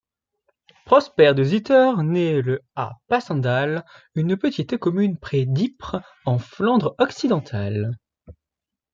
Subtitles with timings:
[0.85, 3.85] Prosper de Zitter nait le à Passendale,
[4.15, 7.91] une petite commune près d'Ypres en Flandre-Occidentale.